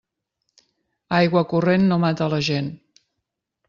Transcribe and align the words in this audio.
Aigua 1.19 1.45
corrent 1.53 1.87
no 1.93 2.01
mata 2.07 2.33
la 2.37 2.43
gent. 2.53 2.77